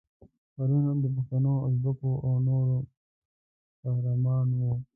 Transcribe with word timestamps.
پرون 0.53 0.83
هم 0.87 0.97
د 1.03 1.07
پښتنو، 1.15 1.53
ازبکو 1.67 2.09
او 2.25 2.33
نورو 2.47 2.77
قهرمان 3.83 4.47
وو. 4.59 4.73